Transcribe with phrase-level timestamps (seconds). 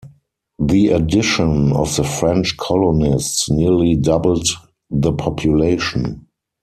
[0.57, 4.47] The addition of the French colonists nearly doubled
[4.89, 6.25] the population.